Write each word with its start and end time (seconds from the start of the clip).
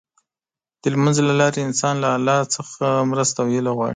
د 0.81 0.83
لمونځ 0.93 1.17
له 1.29 1.33
لارې 1.41 1.59
انسان 1.67 1.95
له 2.03 2.09
الله 2.17 2.39
څخه 2.55 2.85
مرسته 3.11 3.37
او 3.41 3.47
هيله 3.53 3.71
غواړي. 3.77 3.89